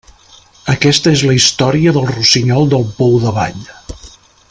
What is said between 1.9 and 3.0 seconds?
del rossinyol del